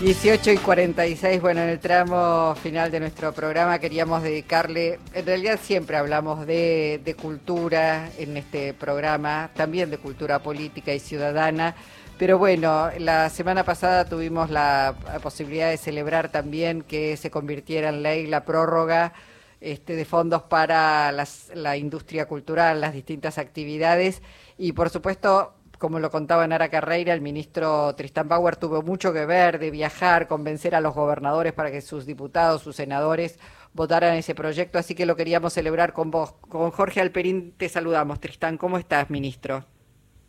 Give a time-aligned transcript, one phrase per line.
[0.00, 5.58] 18 y 46, bueno, en el tramo final de nuestro programa queríamos dedicarle, en realidad
[5.62, 11.74] siempre hablamos de, de, cultura en este programa, también de cultura política y ciudadana,
[12.18, 18.02] pero bueno, la semana pasada tuvimos la posibilidad de celebrar también que se convirtiera en
[18.02, 19.12] ley la prórroga
[19.60, 24.20] este, de fondos para las, la industria cultural, las distintas actividades
[24.58, 29.26] y por supuesto como lo contaba Nara Carreira, el ministro Tristan Bauer tuvo mucho que
[29.26, 33.38] ver de viajar, convencer a los gobernadores para que sus diputados, sus senadores
[33.72, 36.32] votaran ese proyecto, así que lo queríamos celebrar con vos.
[36.48, 38.20] Con Jorge Alperín te saludamos.
[38.20, 39.64] Tristán, ¿cómo estás, ministro?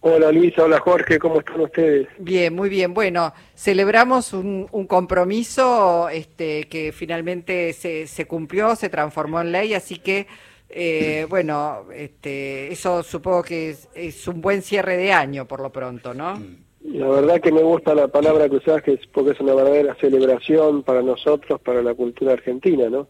[0.08, 2.08] Hola Luisa, hola Jorge, ¿cómo están ustedes?
[2.20, 2.94] Bien, muy bien.
[2.94, 9.73] Bueno, celebramos un, un compromiso este, que finalmente se, se cumplió, se transformó en ley,
[9.73, 10.27] así que
[10.70, 16.14] eh, bueno, este, eso supongo que es, un buen cierre de año por lo pronto,
[16.14, 16.42] ¿no?
[16.84, 21.02] La verdad que me gusta la palabra que usas, porque es una verdadera celebración para
[21.02, 23.08] nosotros, para la cultura argentina, ¿no?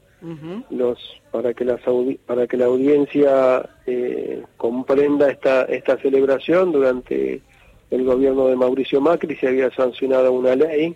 [0.71, 0.97] Los
[1.29, 1.79] para que la
[2.25, 7.44] para que la audiencia eh, comprenda esta esta celebración durante
[7.91, 10.95] el gobierno de Mauricio Macri se había sancionado una ley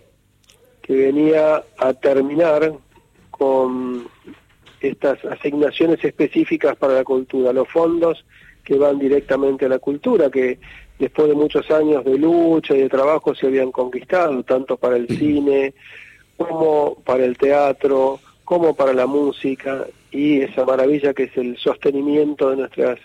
[0.81, 2.73] que venía a terminar
[3.29, 4.07] con
[4.81, 8.25] estas asignaciones específicas para la cultura, los fondos
[8.63, 10.59] que van directamente a la cultura, que
[10.97, 15.07] después de muchos años de lucha y de trabajo se habían conquistado, tanto para el
[15.07, 15.73] cine
[16.37, 22.49] como para el teatro, como para la música y esa maravilla que es el sostenimiento
[22.49, 22.99] de nuestras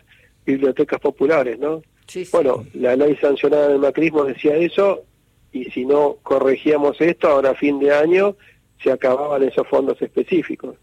[0.45, 1.83] bibliotecas populares, ¿no?
[2.33, 5.05] Bueno, la ley sancionada del macrismo decía eso
[5.53, 8.37] y si no corregíamos esto, ahora a fin de año
[8.83, 10.77] se acababan esos fondos específicos.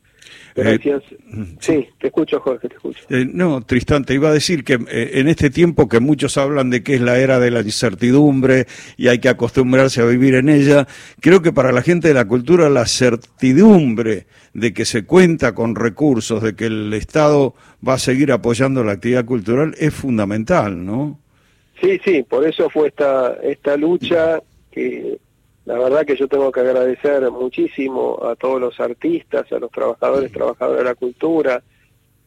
[0.55, 1.03] Gracias.
[1.11, 2.99] Eh, sí, te escucho, Jorge, te escucho.
[3.09, 6.69] Eh, no, Tristán, te iba a decir que eh, en este tiempo que muchos hablan
[6.69, 10.49] de que es la era de la incertidumbre y hay que acostumbrarse a vivir en
[10.49, 10.87] ella,
[11.19, 15.75] creo que para la gente de la cultura la certidumbre de que se cuenta con
[15.75, 17.55] recursos, de que el Estado
[17.87, 21.19] va a seguir apoyando la actividad cultural es fundamental, ¿no?
[21.81, 24.39] Sí, sí, por eso fue esta, esta lucha
[24.69, 25.17] que
[25.65, 30.31] la verdad que yo tengo que agradecer muchísimo a todos los artistas, a los trabajadores,
[30.31, 31.63] trabajadoras de la cultura,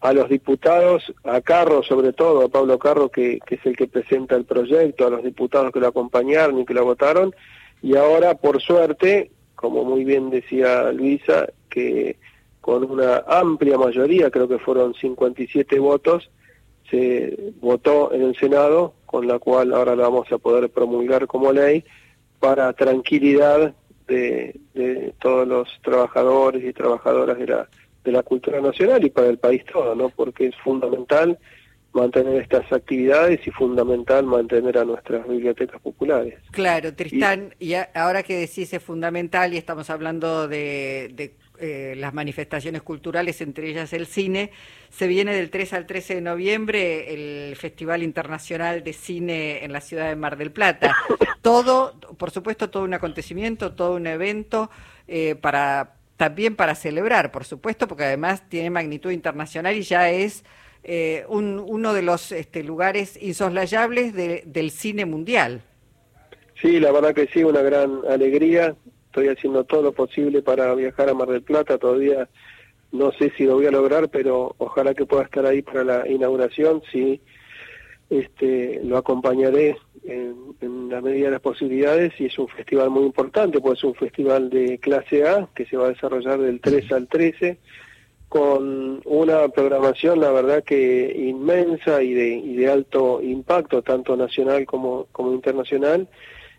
[0.01, 3.89] a los diputados, a Carro sobre todo, a Pablo Carro que, que es el que
[3.89, 7.35] presenta el proyecto, a los diputados que lo acompañaron y que lo votaron,
[7.83, 12.17] y ahora por suerte, como muy bien decía Luisa, que
[12.61, 16.31] con una amplia mayoría, creo que fueron 57 votos,
[16.91, 21.53] se votó en el Senado, con la cual ahora la vamos a poder promulgar como
[21.53, 21.85] ley,
[22.45, 23.75] para tranquilidad
[24.07, 24.61] de,
[25.19, 27.69] todos los trabajadores y trabajadoras de la,
[28.05, 30.11] de la cultura nacional y para el país todo, ¿no?
[30.11, 31.39] Porque es fundamental
[31.95, 36.35] mantener estas actividades y fundamental mantener a nuestras bibliotecas populares.
[36.51, 42.13] Claro, Tristán, y, ahora que decís es fundamental y estamos hablando de, de eh, las
[42.13, 44.51] manifestaciones culturales, entre ellas el cine.
[44.91, 49.81] Se viene del 3 al 13 de noviembre el Festival Internacional de Cine en la
[49.81, 50.97] ciudad de Mar del Plata.
[51.43, 54.71] Todo, por supuesto, todo un acontecimiento, todo un evento
[55.07, 60.45] eh, para también para celebrar, por supuesto, porque además tiene magnitud internacional y ya es
[60.85, 65.63] eh, uno de los este, lugares insoslayables del cine mundial.
[66.61, 68.77] Sí, la verdad que sí, una gran alegría
[69.15, 72.29] estoy haciendo todo lo posible para viajar a Mar del Plata, todavía
[72.91, 76.09] no sé si lo voy a lograr, pero ojalá que pueda estar ahí para la
[76.09, 77.21] inauguración, sí,
[78.11, 83.61] este, lo acompañaré en, la medida de las posibilidades y es un festival muy importante,
[83.61, 87.07] pues es un festival de clase A que se va a desarrollar del 3 al
[87.07, 87.59] 13
[88.29, 94.67] con una programación, la verdad que inmensa y de, y de alto impacto, tanto nacional
[94.67, 96.09] como, como internacional,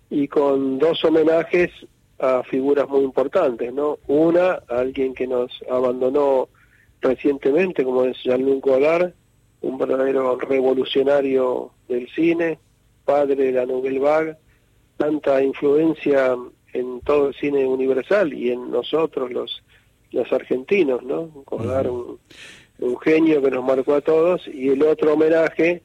[0.09, 1.71] y con dos homenajes
[2.19, 3.99] a figuras muy importantes, ¿no?
[4.07, 6.49] Una, alguien que nos abandonó
[7.01, 9.13] recientemente, como es Jean-Luc Godard,
[9.61, 12.59] un verdadero revolucionario del cine,
[13.03, 14.35] padre de la Nouvelle Vague,
[14.97, 16.35] tanta influencia
[16.73, 19.63] en todo el cine universal y en nosotros los
[20.11, 21.29] los argentinos, ¿no?
[21.45, 22.19] Godard, un,
[22.79, 25.83] un genio que nos marcó a todos, y el otro homenaje,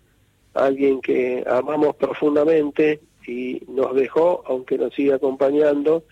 [0.55, 6.05] a alguien que amamos profundamente y nos dejó, aunque nos sigue acompañando,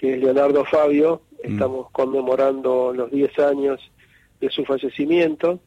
[0.00, 1.52] que es Leonardo Fabio, mm.
[1.52, 3.92] estamos conmemorando los 10 años
[4.40, 5.60] de su fallecimiento,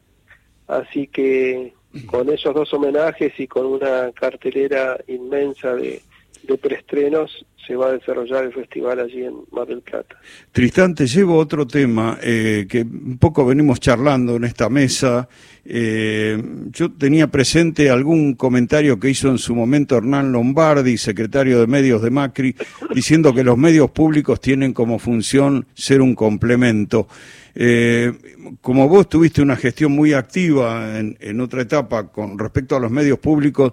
[0.67, 1.75] así que
[2.07, 6.01] con esos dos homenajes y con una cartelera inmensa de,
[6.43, 10.17] de preestrenos se va a desarrollar el festival allí en Mar del Plata.
[10.51, 15.29] Tristán, te llevo otro tema eh, que un poco venimos charlando en esta mesa.
[15.63, 16.41] Eh,
[16.71, 22.01] yo tenía presente algún comentario que hizo en su momento Hernán Lombardi, secretario de Medios
[22.01, 22.55] de Macri,
[22.93, 27.07] diciendo que los medios públicos tienen como función ser un complemento.
[27.55, 28.11] Eh,
[28.59, 32.91] como vos tuviste una gestión muy activa en, en otra etapa con respecto a los
[32.91, 33.71] medios públicos,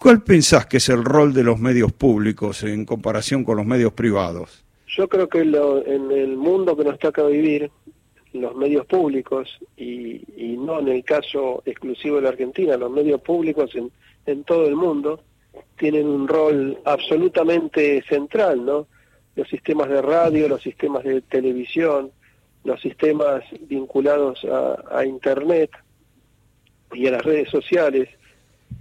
[0.00, 3.92] ¿Cuál pensás que es el rol de los medios públicos en comparación con los medios
[3.92, 4.64] privados?
[4.86, 7.70] Yo creo que en el mundo que nos toca vivir,
[8.32, 10.22] los medios públicos, y,
[10.58, 13.72] no en el caso exclusivo de la Argentina, los medios públicos
[14.24, 15.22] en, todo el mundo,
[15.76, 18.86] tienen un rol absolutamente central, ¿no?
[19.36, 22.10] Los sistemas de radio, los sistemas de televisión,
[22.64, 24.46] los sistemas vinculados
[24.90, 25.72] a Internet
[26.94, 28.08] y a las redes sociales,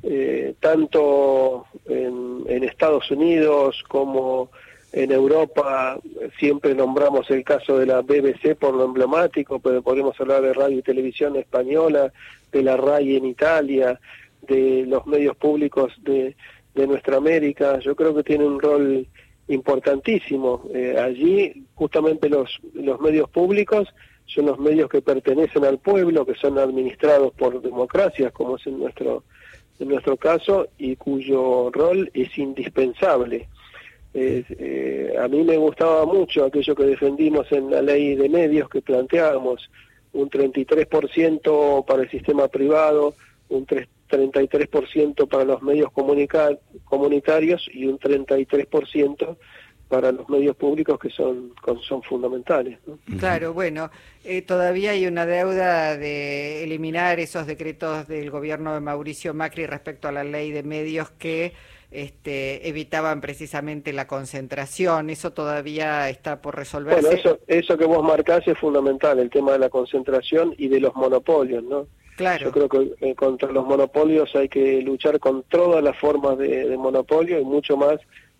[0.04, 4.50] eh, tanto en, en, Estados Unidos como
[4.92, 6.00] en Europa,
[6.40, 10.80] siempre nombramos el caso de la BBC por lo emblemático, pero podemos hablar de radio
[10.80, 12.12] y televisión española,
[12.52, 14.00] de la RAI en Italia,
[14.48, 16.36] de los medios públicos de,
[16.88, 17.78] nuestra América.
[17.80, 19.06] Yo creo que tiene un rol
[19.50, 20.64] importantísimo.
[20.74, 23.90] Eh, allí, justamente los, los medios públicos
[24.26, 28.80] son los medios que pertenecen al pueblo, que son administrados por democracias, como es en
[28.80, 29.24] nuestro
[29.80, 33.48] en nuestro caso y cuyo rol es indispensable.
[34.14, 38.82] Eh, a mí me gustaba mucho aquello que defendimos en la ley de medios que
[38.82, 39.70] planteábamos,
[40.14, 43.14] un 33% para el sistema privado,
[43.50, 49.38] un 33% para los medios comunitarios y un 33%
[49.90, 51.52] para los medios públicos que son,
[51.82, 52.78] son fundamentales.
[53.20, 53.90] Claro, bueno,
[54.24, 60.08] eh, todavía hay una deuda de eliminar esos decretos del gobierno de Mauricio Macri respecto
[60.08, 61.54] a la ley de medios que
[61.90, 65.10] este, evitaban precisamente la concentración.
[65.10, 67.02] Eso todavía está por resolverse.
[67.02, 70.82] Bueno, eso, eso que vos marcás es fundamental, el tema de la concentración y de
[70.82, 71.88] los monopolios, ¿no?
[72.16, 72.46] Claro.
[72.46, 76.78] Yo creo que eh, contra los monopolios hay que luchar con todas las formas de
[76.78, 77.98] monopolio y mucho más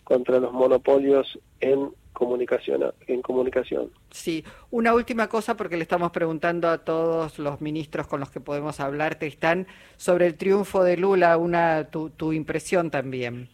[0.10, 3.92] contra los monopolios en comunicación, en comunicación.
[4.10, 8.42] Sí, una última cosa porque le estamos preguntando a todos los ministros con los que
[8.42, 9.68] podemos hablar, están
[9.98, 13.50] sobre el triunfo de Lula, una tu, tu impresión también.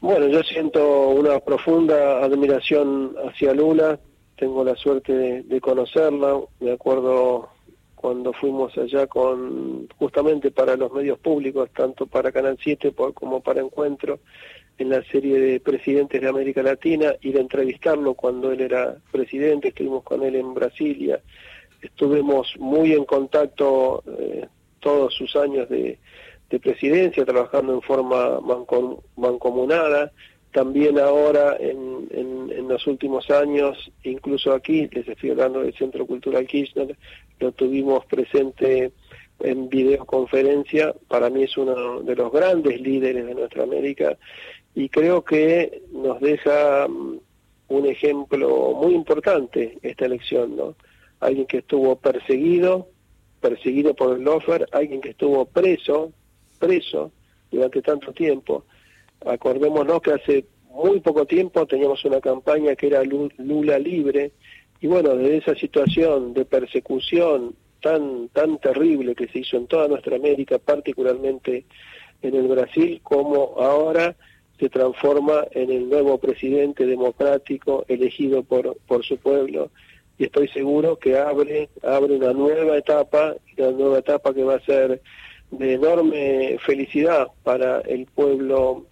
[0.00, 4.00] Bueno, yo siento una profunda admiración hacia Lula,
[4.36, 7.48] tengo la suerte de, de conocerla, me acuerdo
[7.94, 13.60] cuando fuimos allá con justamente para los medios públicos, tanto para Canal 7 como para
[13.60, 14.18] Encuentro,
[14.78, 19.68] en la serie de presidentes de América Latina, ir a entrevistarlo cuando él era presidente,
[19.68, 21.20] estuvimos con él en Brasilia,
[21.80, 24.46] estuvimos muy en contacto eh,
[24.80, 25.98] todos sus años de,
[26.62, 28.40] presidencia, trabajando en forma
[29.16, 30.12] mancomunada,
[30.52, 36.46] también ahora en, en, los últimos años, incluso aquí, les estoy hablando del Centro Cultural
[36.46, 36.96] Kirchner,
[37.40, 38.92] lo tuvimos presente
[39.40, 44.16] en videoconferencia, para mí es uno de los grandes líderes de nuestra América
[44.76, 47.18] y creo que nos deja mm,
[47.68, 50.76] un ejemplo muy importante esta elección, ¿no?
[51.18, 52.86] Alguien que estuvo perseguido,
[53.40, 56.12] perseguido por el Lofer, alguien que estuvo preso,
[56.58, 57.10] preso
[57.50, 58.64] durante tanto tiempo.
[59.24, 64.32] Acordémonos que hace muy poco tiempo teníamos una campaña que era Lula libre
[64.82, 69.88] y bueno, desde esa situación de persecución tan tan terrible que se hizo en toda
[69.88, 71.64] nuestra América, particularmente
[72.20, 74.14] en el Brasil, como ahora
[74.58, 79.70] se transforma en el nuevo presidente democrático elegido por, por su pueblo
[80.18, 84.60] y estoy seguro que abre, abre una nueva etapa, una nueva etapa que va a
[84.60, 85.02] ser
[85.50, 88.86] de enorme felicidad para el pueblo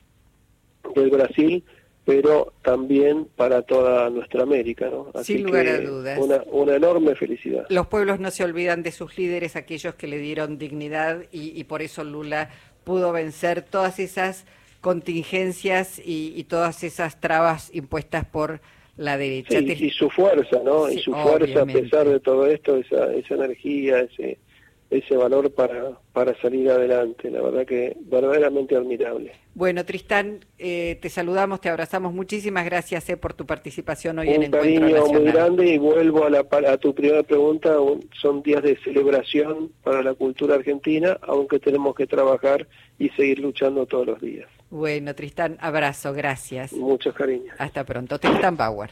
[0.94, 1.64] del Brasil,
[2.04, 5.11] pero también para toda nuestra América, ¿no?
[5.14, 6.18] Así Sin lugar a dudas.
[6.18, 7.64] Una, una enorme felicidad.
[7.71, 11.64] Los pueblos no se olvidan de sus líderes, aquellos que le dieron dignidad y, y
[11.64, 12.50] por eso Lula
[12.85, 14.44] pudo vencer todas esas
[14.85, 18.61] contingencias y, todas esas trabas impuestas por
[18.99, 19.59] la derecha.
[19.59, 20.91] y su fuerza, ¿no?
[20.91, 24.37] y su fuerza a pesar de todo esto, esa, esa energía, ese,
[24.91, 27.31] ese valor para, para salir adelante.
[27.31, 29.33] La verdad que verdaderamente admirable.
[29.55, 32.12] Bueno, Tristán, eh, te saludamos, te abrazamos.
[32.12, 36.25] Muchísimas gracias eh, por tu participación hoy en Encuentro Un cariño muy grande y vuelvo
[36.25, 37.75] a, la, a tu primera pregunta.
[38.21, 43.87] Son días de celebración para la cultura argentina, aunque tenemos que trabajar y seguir luchando
[43.87, 44.49] todos los días.
[44.75, 46.73] Bueno, Tristán, abrazo, gracias.
[46.73, 47.54] Muchos cariños.
[47.61, 48.19] Hasta pronto.
[48.19, 48.90] Tristán Bauer.